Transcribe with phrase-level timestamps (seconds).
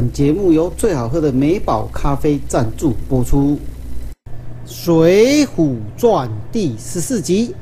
[0.00, 3.58] 本节目由最好喝的美宝咖啡赞助播出。
[4.64, 7.54] 《水浒传》第十四集，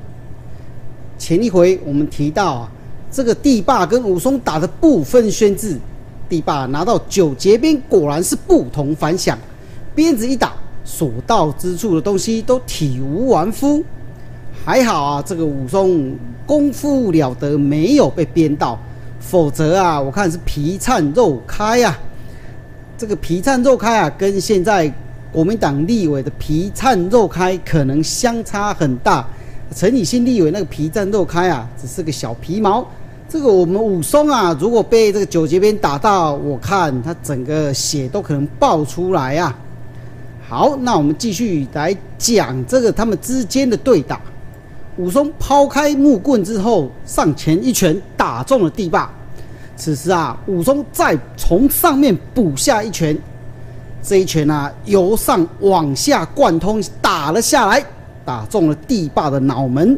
[1.19, 2.71] 前一回我们提到啊，
[3.11, 5.79] 这个帝霸跟武松打的不分轩轾，
[6.29, 9.37] 帝霸拿到九节鞭，果然是不同凡响，
[9.93, 10.53] 鞭子一打，
[10.85, 13.83] 所到之处的东西都体无完肤。
[14.65, 16.15] 还好啊，这个武松
[16.47, 18.79] 功夫了得，没有被鞭到，
[19.19, 21.99] 否则啊，我看是皮灿肉开呀。
[22.99, 24.93] 这个皮灿肉开啊，跟现在
[25.33, 29.25] 国民党立委的皮灿肉开可能相差很大。
[29.73, 32.85] 陈以信立委那个皮灿肉开啊，只是个小皮毛。
[33.29, 39.57] 这个我们武松啊，如果被这个九节鞭打到，我看他整个血都可能爆出来啊。
[40.49, 44.21] 好，那我们继续来讲这个他们之间的对打。
[44.97, 49.15] 武松抛开木棍之后，上前一拳打中了地霸。
[49.79, 53.17] 此时啊，武松再从上面补下一拳，
[54.03, 57.83] 这一拳啊，由上往下贯通，打了下来，
[58.25, 59.97] 打中了地霸的脑门。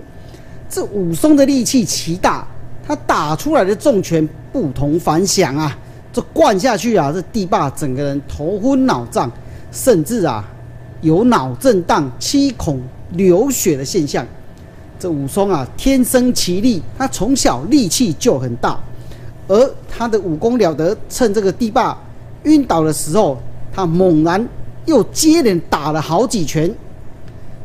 [0.69, 2.47] 这武松的力气奇大，
[2.87, 5.77] 他打出来的重拳不同凡响啊！
[6.13, 9.33] 这灌下去啊，这地霸整个人头昏脑胀，
[9.73, 10.45] 甚至啊，
[11.01, 12.79] 有脑震荡、七孔
[13.13, 14.27] 流血的现象。
[14.99, 18.79] 这武松啊，天生奇力，他从小力气就很大。
[19.51, 21.99] 而他的武功了得，趁这个地霸
[22.45, 23.37] 晕倒的时候，
[23.73, 24.49] 他猛然
[24.87, 26.73] 又接连打了好几拳。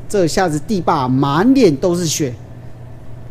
[0.09, 2.33] 这下子地霸满脸都是血，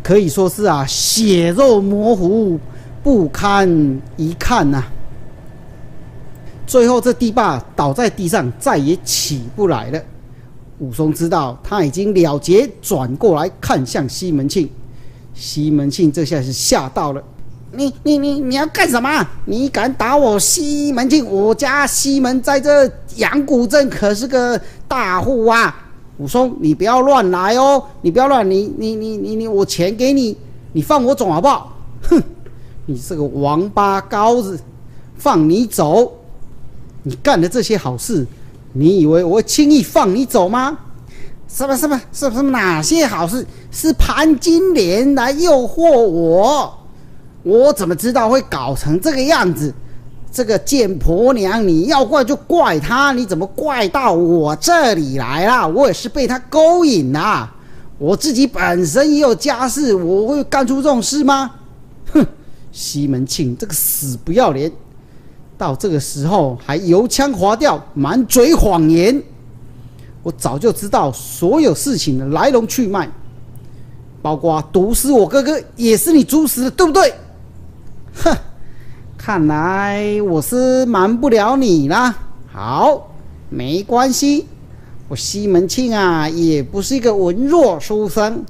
[0.05, 2.61] 可以说是啊血肉模糊，
[3.03, 4.85] 不堪一看呐。
[6.65, 10.01] 最后这地霸倒在地上，再也起不来了。
[10.79, 14.71] 武松知道他已经了结，转过来看向西门庆。
[15.35, 17.21] 西门庆这下是吓到了。
[17.77, 19.27] 你你你你要干什么？
[19.47, 21.27] 你敢打我西门庆？
[21.27, 25.83] 我家西门在这阳谷镇可是个大户啊！
[26.19, 27.83] 武松，你不要乱来哦！
[28.03, 30.37] 你不要乱，你你你你你，我钱给你，
[30.73, 31.77] 你放我走好不好？
[32.09, 32.23] 哼！
[32.87, 34.61] 你这个王八羔子，
[35.17, 36.13] 放你走！
[37.03, 38.27] 你干的这些好事，
[38.73, 40.79] 你以为我会轻易放你走吗？
[41.49, 43.47] 什么什么什么哪些好事？
[43.71, 46.73] 是潘金莲来诱惑我。
[47.45, 49.73] 我怎么知道会搞成这个样子？
[50.33, 55.69] 这个贱婆娘，你要怪就怪她，你怎么怪到我这里来了？
[55.69, 57.49] 我也是被她勾引呐！
[57.99, 61.53] 我自己本身也有家室，我会干出这种事吗？
[62.13, 62.27] 哼！
[62.73, 64.73] 西门庆这个死不要脸，
[65.57, 69.23] 到这个时候还油腔滑调，满嘴谎言。
[70.25, 73.09] 我早就知道所有事情的来龙去脉，
[74.21, 77.15] 包括毒死我哥哥也是你主使的，对不对？
[78.23, 78.37] 哼，
[79.17, 82.15] 看来我是瞒不了你了。
[82.53, 83.11] 好，
[83.51, 84.47] 没关系，
[85.09, 88.45] 我西门庆啊，也不是一个文弱书生，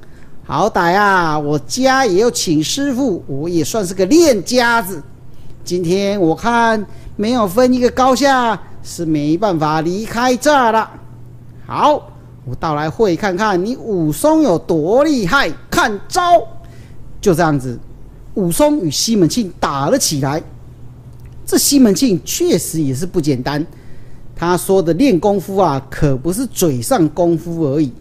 [0.45, 5.03] 好歹啊，我家也有请师傅，我也算是个练家子。
[5.65, 6.85] 今天我看
[7.17, 10.91] 没有分一个高下，是没办法离开这儿了。
[11.67, 12.11] 好，
[12.45, 16.23] 我到来会看看你武松有多厉害，看招！
[17.23, 17.79] 就这样子。
[18.35, 20.43] 武松与西门庆打了起来，
[21.47, 23.65] 这西门庆确实也是不简单。
[24.37, 27.93] 他说的练功夫啊，可不是嘴上功夫而已。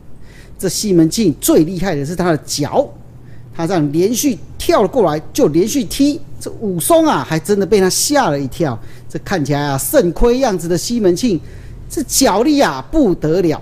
[0.58, 2.88] 这西门庆最厉害的是他的脚，
[3.56, 6.20] 他这样连续跳了过来就连续踢。
[6.40, 8.78] 这武松啊，还真的被他吓了一跳。
[9.08, 11.40] 这看起来啊，肾亏样子的西门庆，
[11.88, 13.62] 这脚力啊不得了。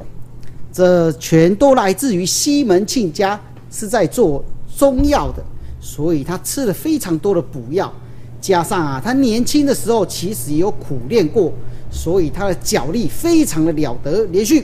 [0.71, 3.37] 这全都来自于西门庆家
[3.69, 4.41] 是在做
[4.77, 5.43] 中药的。
[5.81, 7.91] 所以他吃了非常多的补药，
[8.39, 11.51] 加上啊，他年轻的时候其实也有苦练过，
[11.91, 14.63] 所以他的脚力非常的了得，连续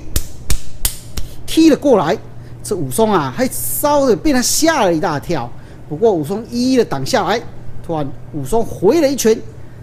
[1.47, 2.15] 踢了过来。
[2.63, 5.49] 这武松啊，还稍微被他吓了一大跳。
[5.89, 7.41] 不过武松一一的挡下来，
[7.83, 9.35] 突然武松回了一拳。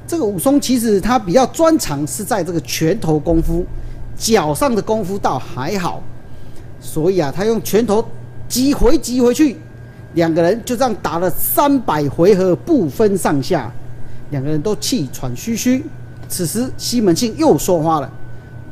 [0.06, 3.64] 这个武松其实他比较专长是在这个拳头功夫，
[4.16, 6.02] 脚上的功夫倒还好。
[6.78, 8.04] 所以啊，他用拳头
[8.48, 9.56] 击回击回去。
[10.14, 13.70] 两个人就这样打了三百回合，不分上下，
[14.30, 15.84] 两个人都气喘吁吁。
[16.28, 18.10] 此时西门庆又说话了：“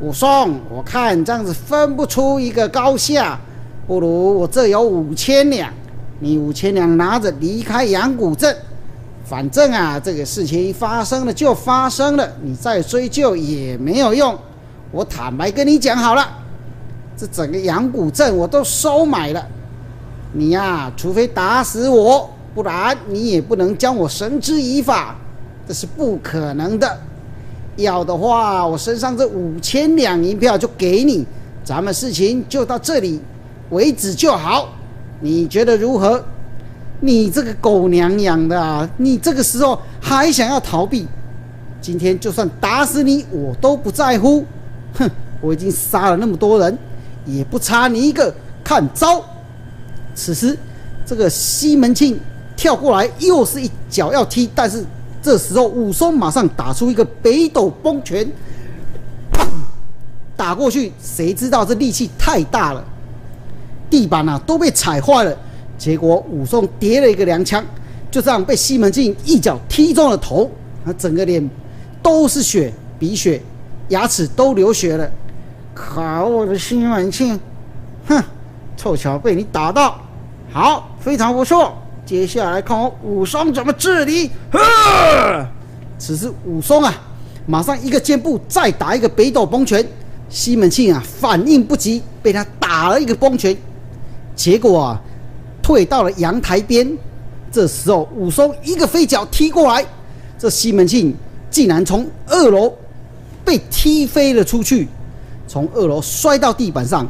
[0.00, 3.38] 武松，我看这样子分不出一个高下，
[3.86, 5.72] 不如我这有五千两，
[6.20, 8.56] 你五千两拿着离开阳谷镇。
[9.24, 14.36] 反正啊，这个事情发生了就发生了，你再追究也没有用。
[14.90, 16.28] 我坦白跟你讲好了，
[17.16, 19.44] 这整个阳谷镇我都收买了。”
[20.32, 25.16] 你呀，除非打死我，不然你也不能将我绳之以法，
[25.68, 26.98] 这是不可能的。
[27.76, 31.26] 要的话，我身上这五千两银票就给你，
[31.64, 33.20] 咱们事情就到这里
[33.70, 34.68] 为止就好。
[35.20, 36.22] 你觉得如何？
[37.00, 38.88] 你这个狗娘养的啊！
[38.96, 41.06] 你这个时候还想要逃避？
[41.80, 44.44] 今天就算打死你，我都不在乎。
[44.94, 46.78] 哼，我已经杀了那么多人，
[47.26, 48.32] 也不差你一个。
[48.62, 49.24] 看招！
[50.14, 50.56] 此时，
[51.06, 52.18] 这个西门庆
[52.56, 54.84] 跳过来，又是一脚要踢，但是
[55.22, 58.30] 这时候武松马上打出一个北斗崩拳，
[60.36, 60.92] 打过去。
[61.02, 62.84] 谁知道这力气太大了，
[63.88, 65.36] 地板啊都被踩坏了。
[65.78, 67.62] 结果武松叠了一个踉跄，
[68.10, 70.50] 就这样被西门庆一脚踢中了头，
[70.84, 71.50] 他整个脸
[72.02, 73.42] 都是血，鼻血，
[73.88, 75.10] 牙齿都流血了。
[75.74, 77.40] 好，我的西门庆，
[78.06, 78.22] 哼，
[78.82, 79.96] 凑巧被你打到，
[80.50, 81.72] 好，非常不错。
[82.04, 84.28] 接下来看我武松怎么治你。
[84.50, 85.46] 呵，
[85.96, 86.92] 此时武松啊，
[87.46, 89.86] 马上一个箭步再打一个北斗崩拳，
[90.28, 93.56] 西门庆啊反应不及，被他打了一个崩拳，
[94.34, 95.00] 结果啊。
[95.62, 96.98] 退到了阳台边，
[97.52, 99.86] 这时候武松一个飞脚踢过来，
[100.36, 101.14] 这西门庆
[101.52, 102.74] 竟然从二楼
[103.44, 104.88] 被踢飞了出去，
[105.46, 107.06] 从二楼摔到地板上。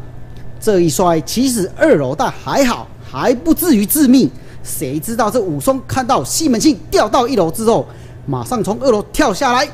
[0.62, 4.30] 这一摔，其实二楼但还好，还不至于致命。
[4.62, 7.84] 谁知道这武松看到西门庆掉到一楼之后，
[8.26, 9.68] 马上从二楼跳下来，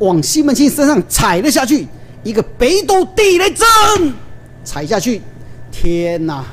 [0.00, 1.86] 往西门庆身上踩了下去，
[2.24, 3.66] 一个北斗地雷阵，
[4.64, 5.22] 踩下去，
[5.70, 6.44] 天哪！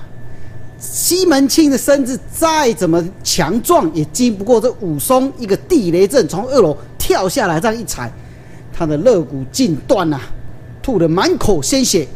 [0.78, 8.14] 西门庆的身子再怎么强壮，也经不过这武松一个地雷阵从二楼跳下来，这样一踩，
[8.72, 10.20] 他的肋骨尽断呐，
[10.84, 12.08] 吐得满口鲜血。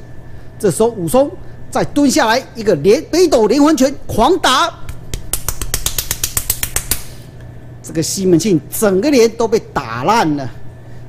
[0.59, 1.31] 这时候武松
[1.71, 4.69] 再蹲下来，一个连北斗连环拳狂打，
[7.81, 10.47] 这个西门庆整个脸都被打烂了。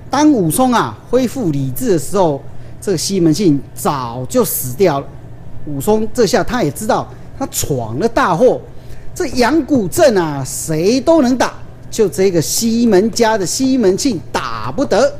[0.08, 2.40] 当武松啊恢复理智的时候，
[2.80, 5.06] 这个西门庆早就死掉了。
[5.66, 7.06] 武松这下他也知道。
[7.38, 8.60] 他闯了大祸，
[9.14, 11.54] 这阳谷镇啊，谁都能打，
[11.90, 15.10] 就这个西门家的西门庆打不得。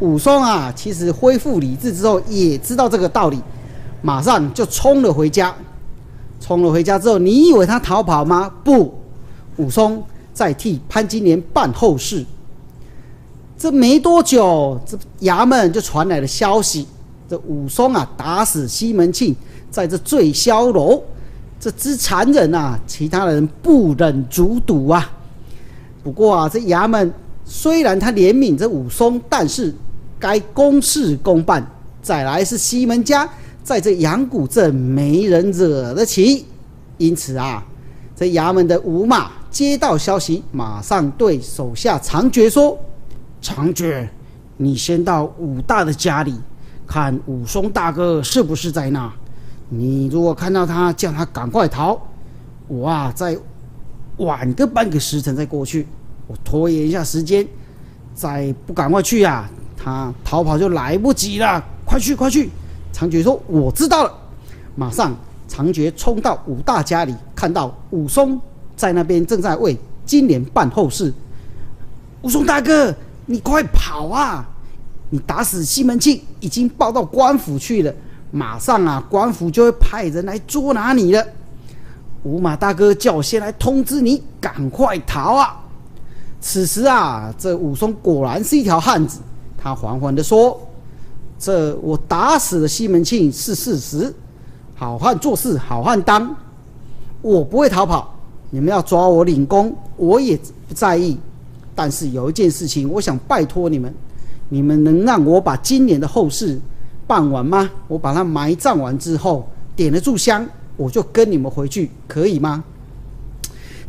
[0.00, 3.40] 武松啊，其实恢复理智之后也知道这个道理，
[4.02, 5.54] 马上就冲了回家。
[6.40, 8.50] 冲了回家之后，你以为他逃跑吗？
[8.64, 8.94] 不，
[9.56, 10.02] 武松
[10.32, 12.24] 在替潘金莲办后事。
[13.58, 16.86] 这没多久，这衙门就传来了消息，
[17.28, 19.36] 这武松啊，打死西门庆，
[19.70, 21.02] 在这醉霄楼。
[21.60, 22.80] 这之残忍啊！
[22.86, 25.12] 其他人不忍卒睹啊。
[26.02, 27.12] 不过啊，这衙门
[27.44, 29.74] 虽然他怜悯这武松，但是
[30.18, 31.62] 该公事公办。
[32.00, 33.28] 再来是西门家
[33.70, 36.44] 在这阳谷镇没人惹得起，
[36.98, 37.64] 因此啊，
[38.16, 42.76] 这衙门的吴马接到消息，马上对手下长觉说
[43.40, 44.10] ：“长觉，
[44.56, 46.34] 你先到武大的家里，
[46.84, 49.08] 看武松大哥是不是在那。”
[49.70, 51.96] 你如果看到他，叫他赶快逃。
[52.66, 53.38] 我啊，再
[54.16, 55.86] 晚个半个时辰再过去，
[56.26, 57.46] 我拖延一下时间，
[58.16, 61.64] 再不赶快去呀，他逃跑就来不及了。
[61.84, 62.50] 快去，快去！
[63.00, 64.12] 长觉说：“我知道了。”
[64.76, 65.16] 马上，
[65.48, 68.38] 长觉冲到武大家里，看到武松
[68.76, 71.10] 在那边正在为金莲办后事。
[72.20, 74.46] 武松大哥，你快跑啊！
[75.08, 77.90] 你打死西门庆，已经报到官府去了。
[78.30, 81.26] 马上啊，官府就会派人来捉拿你了。
[82.24, 85.58] 五马大哥叫我先来通知你，赶快逃啊！
[86.38, 89.20] 此时啊，这武松果然是一条汉子，
[89.56, 90.60] 他缓缓地说
[91.40, 94.14] ：“这我打死了西门庆是事实，
[94.76, 96.36] 好汉做事好汉当，
[97.22, 98.14] 我不会逃跑。
[98.50, 100.36] 你们要抓我领功，我也
[100.68, 101.18] 不在意。
[101.74, 103.92] 但是有一件事情，我想拜托你们，
[104.50, 106.60] 你们能让我把今年的后事。”
[107.06, 107.68] 办完吗？
[107.88, 112.62] 我把它埋葬完之后，点了炷香，我就跟你们回去，可以吗？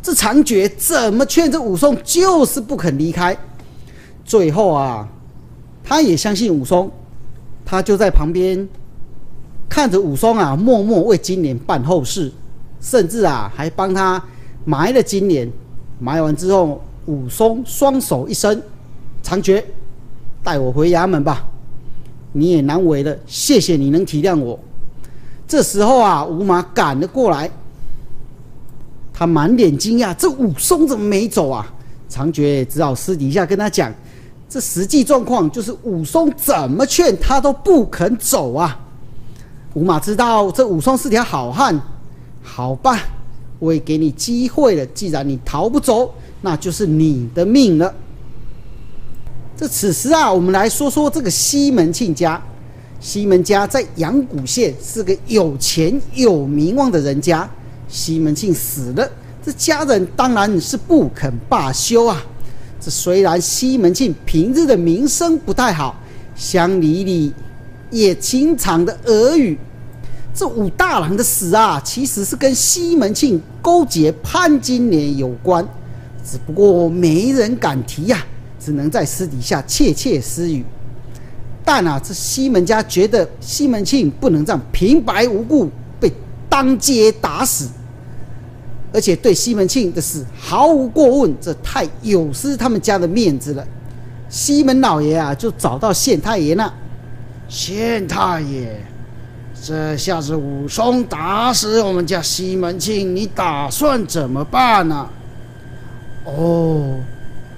[0.02, 3.38] 这长觉怎么劝这武松，就是不肯离开。
[4.24, 5.08] 最后啊，
[5.84, 6.90] 他也相信武松，
[7.72, 8.68] 他就在旁边
[9.66, 12.30] 看着武松啊，默默为金莲办后事，
[12.82, 14.22] 甚至啊，还帮他
[14.66, 15.50] 埋了金莲。
[15.98, 18.62] 埋完之后，武松双手一伸，
[19.22, 19.64] 长觉，
[20.44, 21.46] 带我回衙门吧。
[22.32, 24.58] 你也难为了，谢谢你能体谅我。
[25.48, 27.50] 这时候啊，吴马赶了过来，
[29.14, 31.72] 他满脸惊讶：这武松怎么没走啊？
[32.06, 33.90] 长觉只好私底下跟他讲，
[34.52, 38.78] 这实际状况就是武松怎么劝他都不肯走啊。
[39.72, 41.80] 吴马知道这武松是条好汉，
[42.42, 43.00] 好吧，
[43.58, 44.84] 我也给你机会了。
[44.88, 47.94] 既然你逃不走，那就是你的命了。
[49.56, 52.38] 这此时啊，我们来说说这个西门庆家。
[53.00, 57.48] 西门家在阳谷县是个有钱有名望的人家。
[57.88, 59.10] 西门庆死了，
[59.42, 62.22] 这家人当然是不肯罢休啊。
[62.84, 65.96] 这虽然西门庆平日的名声不太好，
[66.34, 67.32] 乡里里
[67.92, 69.56] 也经常的耳语。
[70.34, 75.64] 这武大郎的死啊，其实是跟西门庆勾结潘金莲有关，
[76.28, 78.26] 只不过没人敢提呀，
[78.58, 80.64] 只能在私底下窃窃私语。
[81.64, 85.70] 但啊，这西门家觉得西门庆不能这样平白无故
[86.00, 86.10] 被
[86.48, 87.68] 当街打死，
[88.92, 93.66] 而且对西门庆的死毫无过问，这太有失他们家的面子了。
[94.28, 96.72] 西门老爷啊，就找到县太爷那，
[97.48, 98.80] 县太爷，
[99.62, 105.08] 这下子武松打死我们家西门庆，你打算怎么办呢？
[106.24, 106.96] 哦，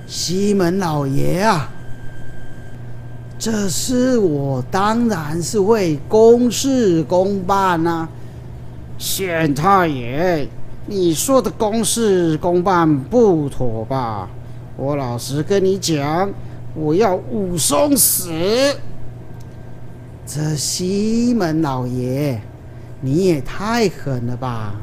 [0.06, 1.70] 西门老爷啊。
[3.38, 8.08] 这事我当然是会公事公办呐，
[8.96, 10.48] 县太爷，
[10.86, 14.28] 你说的公事公办不妥吧？
[14.76, 16.30] 我老实跟你讲，
[16.74, 18.28] 我要武松死。
[20.26, 22.38] 这西门老爷，
[23.00, 24.74] 你也太狠了吧！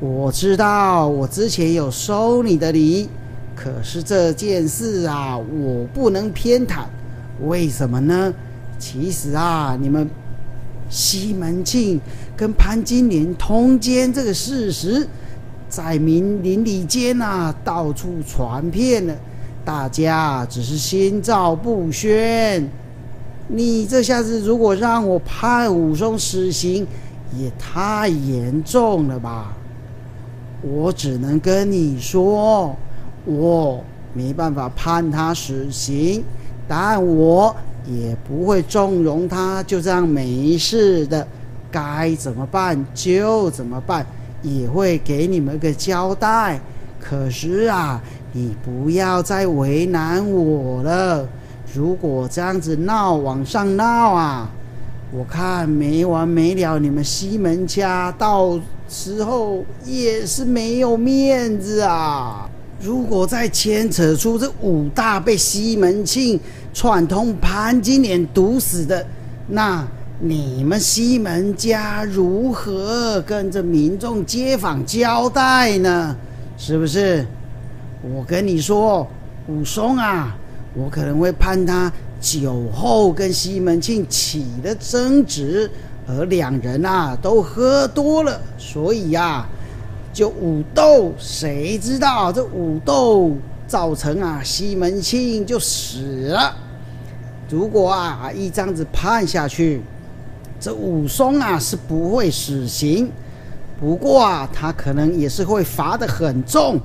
[0.00, 3.08] 我知道我之前有收你的礼，
[3.54, 6.84] 可是这件事啊，我不能偏袒。
[7.40, 8.34] 为什么呢？
[8.78, 10.08] 其实啊，你们
[10.88, 12.00] 西门庆
[12.36, 15.08] 跟潘金莲通奸这个事实，
[15.68, 19.14] 在民邻里间啊到处传遍了，
[19.64, 22.68] 大家只是心照不宣。
[23.48, 26.86] 你这下子如果让我判武松死刑，
[27.36, 29.52] 也太严重了吧？
[30.62, 32.74] 我只能跟你说，
[33.26, 36.24] 我没办法判他死刑。
[36.66, 37.54] 但我
[37.86, 41.26] 也不会纵容他就这样没事的，
[41.70, 44.06] 该怎么办就怎么办，
[44.42, 46.60] 也会给你们个交代。
[47.00, 48.00] 可是啊，
[48.32, 51.28] 你不要再为难我了。
[51.74, 54.48] 如果这样子闹往上闹啊，
[55.12, 56.78] 我看没完没了。
[56.78, 62.48] 你们西门家到时候也是没有面子啊。
[62.80, 66.38] 如果再牵扯出这武大被西门庆
[66.74, 69.06] 串通潘金莲毒死的，
[69.48, 69.86] 那
[70.20, 76.14] 你们西门家如何跟着民众街坊交代呢？
[76.58, 77.24] 是不是？
[78.02, 79.06] 我跟你说，
[79.48, 80.36] 武松啊，
[80.74, 81.90] 我可能会判他
[82.20, 85.70] 酒后跟西门庆起了争执，
[86.06, 89.46] 而两人啊都喝多了，所以呀。
[90.14, 96.54] 就武斗，谁知道这武斗造成啊西门庆就死了。
[97.50, 99.82] 如果啊一这样子判下去，
[100.60, 103.10] 这武松啊是不会死刑，
[103.80, 106.78] 不过啊他可能也是会罚的很重，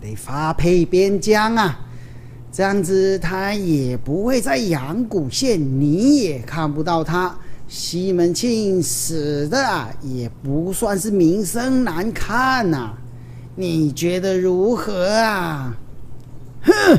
[0.00, 1.80] 得发配边疆啊。
[2.52, 7.34] 这样子他也不会在阳谷县，你也看不到他。
[7.74, 9.58] 西门庆死的
[10.02, 12.90] 也不算是名声难看呐，
[13.56, 15.74] 你觉得如何啊？
[16.64, 16.98] 哼，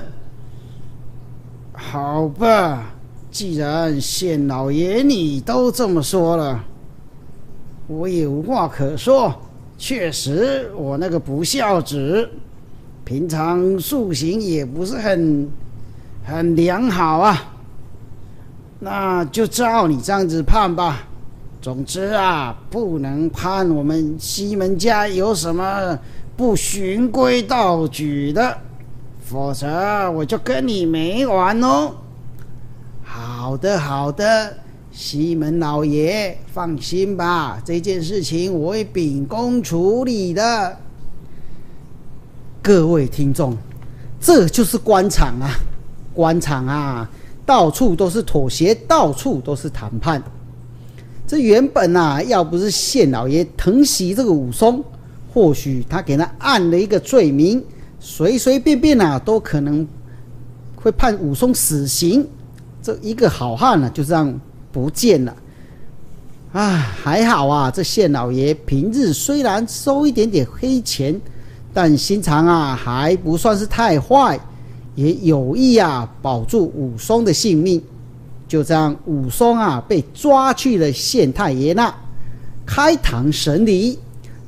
[1.74, 2.92] 好吧，
[3.30, 6.63] 既然县老爷你都这么说了，
[7.86, 9.32] 我也无话可说。
[9.77, 12.27] 确实，我那个不孝子，
[13.06, 15.48] 平常素行也不是很
[16.25, 17.52] 很良好啊。
[18.83, 21.07] 那就照你这样子判吧。
[21.61, 25.97] 总之啊，不能判我们西门家有什么
[26.35, 28.57] 不循规蹈矩的，
[29.23, 31.93] 否则我就跟你没完哦。
[33.01, 34.57] 好的，好的，
[34.91, 40.77] 西门老爷放心吧，这件事情我会秉公处理的。
[42.61, 43.55] 各位听众，
[44.19, 45.50] 这就是官场啊，
[46.13, 47.09] 官场啊。
[47.46, 50.22] 到处都是妥协，到处都是谈判。
[51.27, 54.84] 这原本呐，要不是县老爷疼惜这个武松，
[55.34, 57.64] 或许他给他按了一个罪名，
[58.00, 59.88] 随随便便呐都可能
[60.75, 62.27] 会判武松死刑。
[62.82, 64.34] 这一个好汉呢，就这样
[64.72, 65.36] 不见了。
[66.51, 71.20] 啊，还好啊，这县老爷平日虽然收一点点黑钱，
[71.74, 74.40] 但心肠啊还不算是太坏。
[74.96, 77.82] 也有意啊保住武松的性命，
[78.48, 81.94] 就这样，武松啊被抓去了县太爷那
[82.66, 83.98] 开堂审理，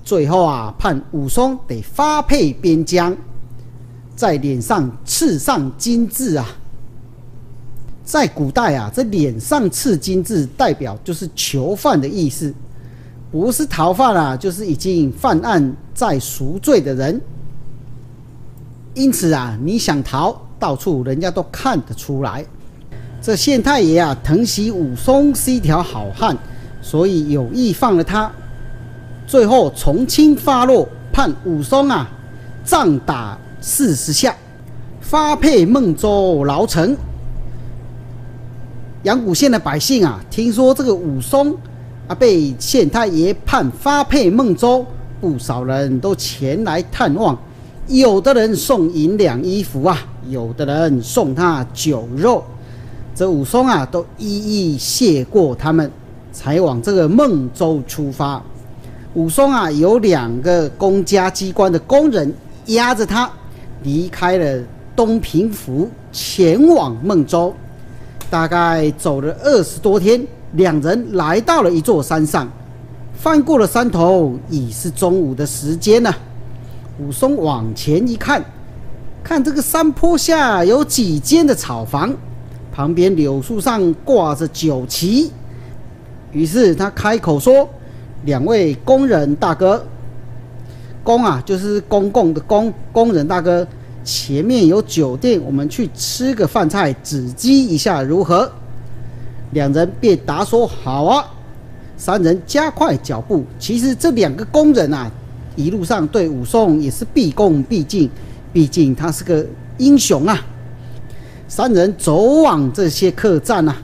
[0.04, 3.16] 最后啊判武松得发配边疆，
[4.16, 6.46] 在脸上刺上金字啊，
[8.04, 12.54] 在古代啊，这脸上刺金字代表就是囚犯的意思，
[13.32, 17.20] 不是逃犯啊，就是已经犯案在赎罪的人。
[18.96, 22.44] 因此啊，你想逃，到处人家都看得出来。
[23.22, 26.36] 这县太爷啊，疼惜武松是一条好汉，
[26.82, 28.32] 所以有意放了他。
[29.28, 32.10] 最后从轻发落，判武松啊，
[32.64, 34.34] 杖打四十下，
[35.02, 36.96] 发配孟州牢城。
[39.04, 41.54] 阳谷县的百姓啊，听说这个武松
[42.08, 44.86] 啊被县太爷判发配孟州，
[45.20, 47.38] 不少人都前来探望，
[47.88, 52.44] 有的人送银两衣服啊，有的人送他酒肉，
[53.14, 55.92] 这武松啊都一一谢过他们，
[56.34, 58.42] 才往这个孟州出发。
[59.14, 62.34] 武松啊有两个公家机关的工人
[62.66, 63.30] 押着他，
[63.84, 64.64] 离开了
[64.96, 67.54] 东平府，前往孟州。
[68.32, 72.52] 大概走了二十多天，两人来到了一座山上。
[73.14, 76.14] 翻过了山头，已是中午的时间了。
[76.98, 78.44] 武松往前一看，
[79.24, 82.14] 看这个山坡下有几间的草房，
[82.72, 85.32] 旁边柳树上挂着酒旗。
[86.32, 87.68] 于是他开口说
[88.24, 89.86] ：“两位工人大哥，
[91.04, 93.68] 工啊，就是公共的工，工人大哥。”
[94.06, 98.52] 前面有酒店，我们去吃个饭菜，止饥一下如何？
[99.52, 101.26] 两人便答说：“好啊。”
[101.98, 103.44] 三人加快脚步。
[103.58, 105.10] 其实这两个工人啊，
[105.56, 108.10] 一路上对武松也是毕恭毕敬，
[108.52, 109.46] 毕竟他是个
[109.78, 110.40] 英雄啊。
[111.48, 113.76] 三人走往这些客栈啊，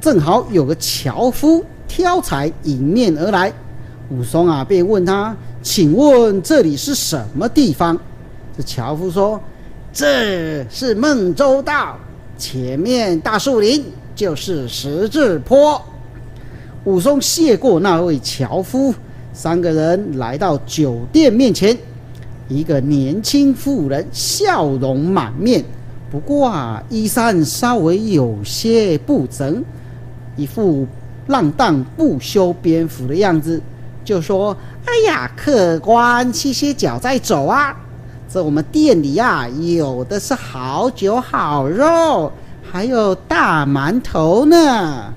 [0.00, 3.52] 正好有个樵夫挑柴迎面而来。
[4.10, 7.98] 武松啊，便问他：“请问这里是什么地方？”
[8.56, 9.40] 这樵夫说
[9.92, 11.98] ：“这是孟州道，
[12.38, 15.82] 前面大树林就是十字坡。”
[16.84, 18.94] 武松谢过那位樵夫，
[19.36, 21.76] 三个人来到酒店面前。
[22.48, 25.62] 一个年轻妇人笑容满面，
[26.10, 29.62] 不过啊，衣衫稍微有些不整，
[30.36, 30.86] 一副
[31.26, 33.60] 浪荡不修边幅的样子，
[34.02, 37.76] 就说：“哎呀，客官歇歇脚再走啊。”
[38.32, 45.12] 这我们店里啊，有的是好酒好肉，还有大馒头呢。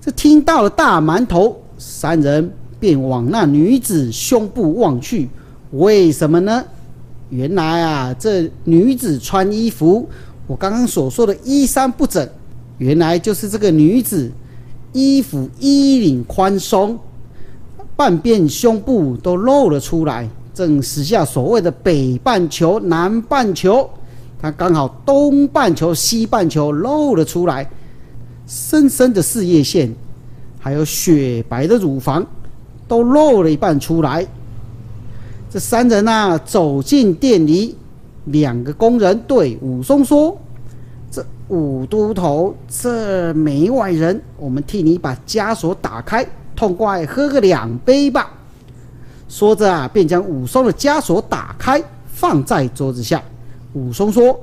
[0.00, 5.28] 这听到了大馒头，三人便往那女子胸部望去。
[5.72, 6.64] 为什么呢？
[7.28, 10.08] 原来啊，这女子穿衣服，
[10.46, 12.26] 我刚刚所说的衣衫不整，
[12.78, 14.30] 原来就是这个女子
[14.92, 16.98] 衣服衣领宽松，
[17.96, 20.28] 半边胸部都露了出来。
[20.54, 23.90] 正时下所谓的北半球、南半球，
[24.40, 27.68] 它刚好东半球、西半球露了出来，
[28.46, 29.92] 深深的事业线，
[30.64, 32.24] 还有雪白的乳房，
[32.88, 34.26] 都露了一半出来。
[35.50, 37.76] 这三人呐走进店里，
[38.24, 40.34] 两个工人对武松说
[41.12, 48.32] ：“这武都头，这没外人，我们替你把枷锁打开，痛快喝个两杯吧。”
[49.28, 53.22] 说着啊，便将武松的枷锁打开，放在桌子下。
[53.74, 54.34] 武松说：“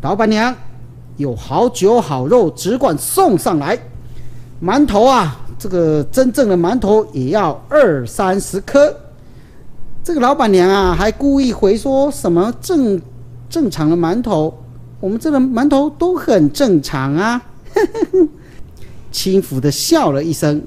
[0.00, 0.54] 老板娘，
[1.18, 3.78] 有好酒好肉，只管送上来。
[4.64, 8.94] 馒头啊，这个真正的馒头也要二三十颗。”
[10.04, 12.98] 这个老板娘啊，还故意回说什么正
[13.50, 14.56] 正常的馒头，
[15.00, 17.42] 我们这个馒头都很正常啊。
[19.12, 20.62] 轻浮的笑了一声。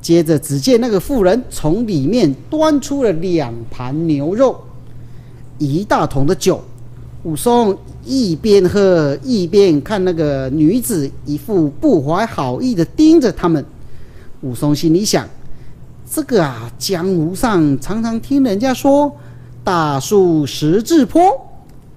[0.00, 4.58] 接着，只见那个妇人从里面端出了两盘牛肉，
[5.58, 6.60] 一大桶的酒。
[7.24, 13.64] 武松一边喝一边看那个女子，一副不怀好意的盯着他们。
[14.42, 15.28] 武松心里想：
[16.10, 19.14] 这个啊，江湖上常常听人家说
[19.62, 21.22] “大树十字坡”，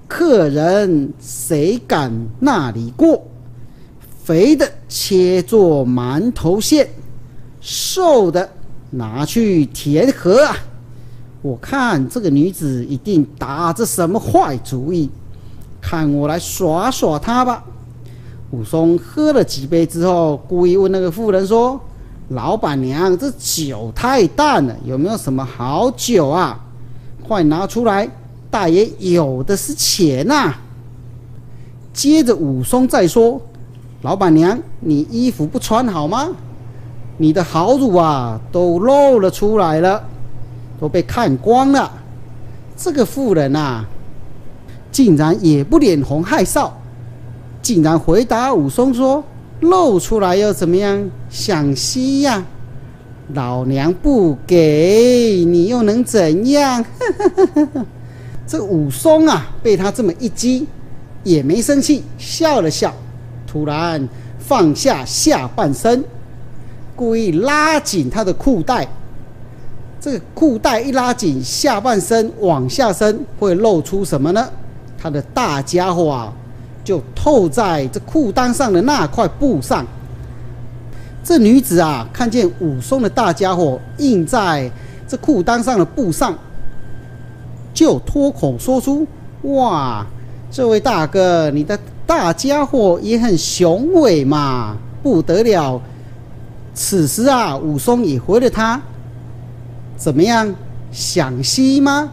[0.08, 3.24] 客人谁敢那里过？
[4.24, 6.88] 肥的切做馒头馅。
[7.62, 8.48] 瘦的
[8.92, 10.56] 拿去填河啊！
[11.42, 15.10] 我看这个女子一定打着什么坏主意，
[15.82, 17.64] 看我来耍耍她吧。
[18.52, 21.82] 武松喝了几杯之后，故意问那个妇人说
[22.30, 26.60] ：“老板娘，这酒太淡了，有没有什么好酒啊？
[27.28, 28.10] 快拿出来，
[28.50, 30.54] 大爷有的是钱呐。”
[31.94, 33.40] 接着武松再说
[34.02, 36.28] ：“老板娘，你衣服不穿好吗？”
[37.18, 40.04] 你的好乳啊，都露了出来了，
[40.80, 41.90] 都被看光了。
[42.76, 43.86] 这个妇人啊，
[44.92, 46.70] 竟然也不脸红害臊，
[47.62, 49.24] 竟然回答武松说
[49.62, 51.10] ：“露出来又怎么样？
[51.30, 52.44] 想吸呀？
[53.34, 56.86] 老娘不给你又能怎样？”
[58.46, 60.68] 这武松啊，被他这么一激，
[61.24, 62.94] 也没生气，笑了笑，
[63.48, 66.04] 突然放下下半身，
[66.96, 68.88] 故意拉紧他的裤带。
[70.00, 74.48] 这个裤带一拉紧，下半身往下伸，会露出什么呢？
[75.02, 76.32] 他的大家伙啊，
[76.86, 79.86] 就透在这裤裆上的那块布上。
[81.22, 84.72] 这女子啊，看见武松的大家伙印在
[85.06, 86.34] 这裤裆上的布上，
[87.74, 89.06] 就脱口说出
[89.44, 90.06] ：“哇，
[90.50, 95.82] 这位大哥，你的大家伙也很雄伟嘛，不得了！”
[96.76, 98.80] 此时啊，武松也回了他。
[99.98, 100.54] 怎么样？
[100.92, 102.10] 想吸吗？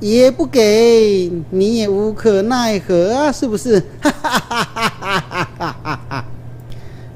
[0.00, 3.80] 也不给你，也无可奈何啊，是不是？
[4.00, 6.24] 哈哈哈哈哈哈哈！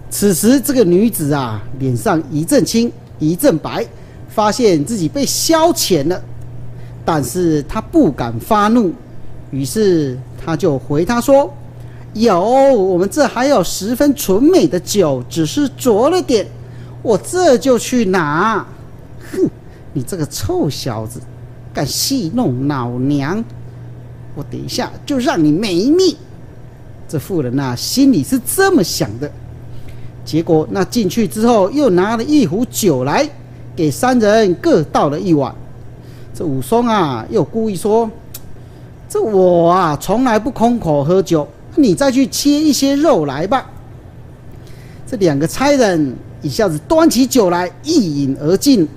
[0.09, 3.87] 此时，这个女子啊，脸上一阵青一阵白，
[4.29, 6.21] 发现自己被消遣了，
[7.05, 8.93] 但是她不敢发怒，
[9.51, 11.53] 于是她就回他说
[12.15, 16.47] ：“有，我们这还有十分纯美的酒，只是浊了点，
[17.03, 18.67] 我这就去拿。”
[19.33, 19.49] 哼！
[19.93, 21.21] 你这个臭小子，
[21.73, 23.45] 敢戏弄老娘，
[24.35, 26.17] 我等一下就让你没命！
[27.09, 29.31] 这妇人呐，心里是这么想的。
[30.25, 33.29] 结果那进去之后，又拿了一壶酒来，
[33.75, 35.55] 给三人各倒了一碗。
[36.35, 38.09] 这武松啊，又故意说
[39.09, 43.69] ：“这我啊，从来不空口喝酒，你再去切一些肉来吧。”
[45.07, 48.89] 这两个差人一下子端起酒来，一饮而尽。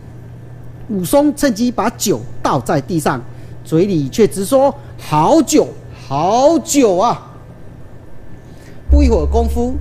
[0.89, 3.21] 武松趁机把酒倒在地上，
[3.63, 5.67] 嘴里却直说：“好酒，
[6.07, 7.31] 好酒啊！”
[8.91, 9.75] 不一会儿功夫，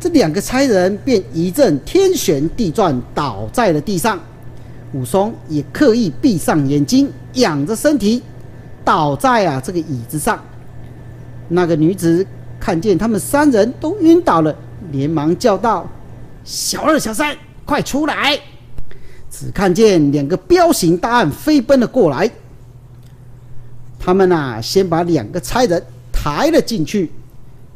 [0.00, 4.18] 这两个差人便一阵天旋地转，倒在了地上。
[4.92, 8.22] 武松也刻意闭上眼睛，仰着身体，
[8.84, 10.40] 倒在啊这个椅子上。
[11.48, 12.26] 那个女子
[12.58, 14.54] 看见他们三人都晕倒了，
[14.90, 15.86] 连忙叫道
[16.42, 18.38] ：“小二、小三，快出来！”
[19.38, 22.30] 只看见两个彪形大汉飞奔了过来，
[23.98, 27.12] 他们呐，先把两个差人抬了进去，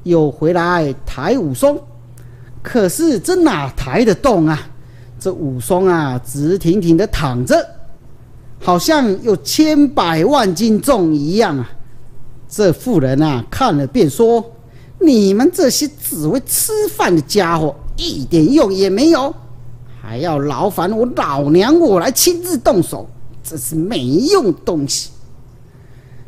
[0.04, 1.78] 又回来抬武松。
[2.62, 4.68] 可是这哪抬得动啊？
[5.18, 7.54] 这武松啊，直挺挺的躺着，
[8.58, 11.70] 好像有千百万斤重一样啊！
[12.48, 14.42] 这妇人啊，看了便说
[14.98, 19.34] ：“你们这些只会吃饭的家伙，一点用也没有。”
[20.10, 23.08] 还要劳烦我老娘我来亲自动手，
[23.44, 24.00] 这是没
[24.32, 25.10] 用东西。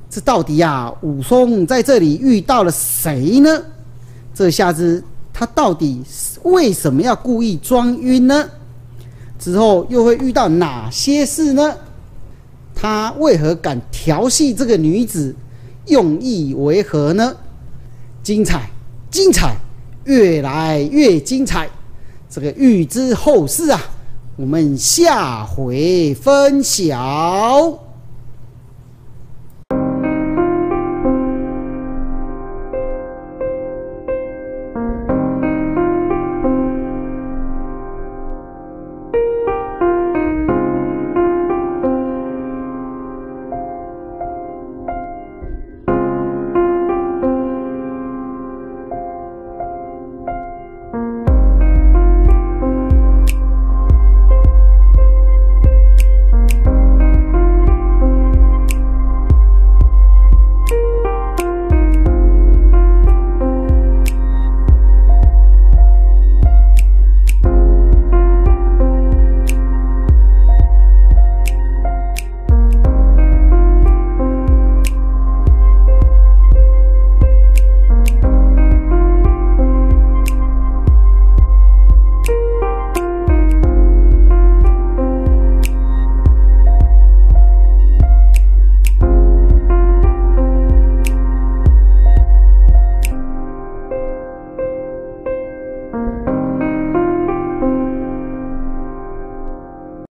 [0.09, 3.61] 这到底呀，武松在这里遇到了谁呢？
[4.33, 6.01] 这下子他到底
[6.45, 8.49] 为什么要故意装晕呢？
[9.37, 11.77] 之后又会遇到哪些事呢？
[12.77, 15.35] 他为何敢调戏这个女子？
[15.87, 17.35] 用意为何呢？
[18.23, 18.71] 精彩，
[19.11, 19.57] 精彩，
[20.05, 21.69] 越来越精彩。
[22.35, 23.79] 这个预知后事啊，
[24.37, 27.92] 我们下回分晓。